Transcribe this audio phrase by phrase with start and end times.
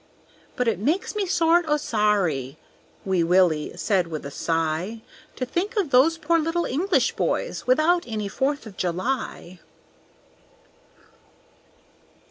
[0.55, 2.57] "But it makes me sort o' sorry,"
[3.05, 5.01] Wee Willie said with a sigh,
[5.35, 9.59] "To think of those poor little English boys Without any Fourth of July."